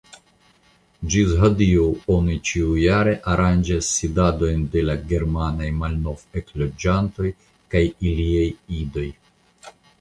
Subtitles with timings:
[1.15, 7.33] Ĝis hodiaŭ oni ĉiujare aranĝas sidadojn de la germanaj malnovekloĝintoj
[7.77, 8.51] kaj iliaj
[8.83, 9.09] idoj.